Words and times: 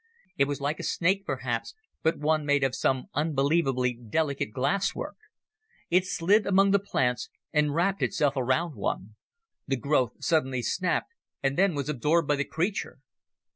It 0.35 0.45
was 0.45 0.59
like 0.59 0.79
a 0.79 0.83
snake 0.83 1.27
perhaps, 1.27 1.75
but 2.01 2.17
one 2.17 2.43
made 2.43 2.63
of 2.63 2.73
some 2.73 3.05
unbelievably 3.13 3.99
delicate 4.09 4.51
glasswork. 4.51 5.15
It 5.91 6.07
slid 6.07 6.47
among 6.47 6.71
the 6.71 6.79
plants 6.79 7.29
and 7.53 7.75
wrapped 7.75 8.01
itself 8.01 8.33
around 8.35 8.73
one. 8.73 9.15
The 9.67 9.75
growth 9.77 10.13
snapped 10.13 10.23
suddenly, 10.25 10.63
and 11.43 11.55
then 11.55 11.75
was 11.75 11.87
absorbed 11.87 12.27
by 12.27 12.37
the 12.37 12.45
creature. 12.45 12.97